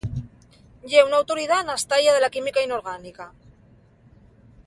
[0.91, 3.31] Ye una autoridá na estaya de la química inorgánica.